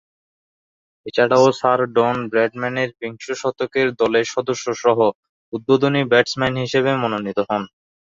[1.05, 4.97] এছাড়াও sir Don ব্র্যাডম্যানের বিংশ শতকের দলের সদস্যসহ
[5.53, 7.63] উদ্বোধনী ব্যাটসম্যান হিসেবে মনোনীত হন।